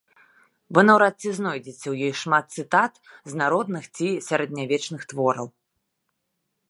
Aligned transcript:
Вы 0.75 0.83
наўрад 0.89 1.15
ці 1.21 1.29
знойдзеце 1.39 1.85
ў 1.91 1.95
ёй 2.07 2.15
шмат 2.21 2.45
цытат 2.57 2.93
з 3.33 3.37
народных 3.43 3.83
ці 3.95 4.07
сярэднявечных 4.29 5.01
твораў. 5.13 5.47